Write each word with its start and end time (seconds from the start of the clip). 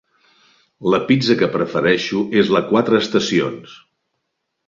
La 0.93 0.99
pizza 1.09 1.35
que 1.41 1.49
prefereixo 1.57 2.23
és 2.43 2.51
la 2.57 2.63
quatre 2.71 3.01
estacions. 3.05 3.77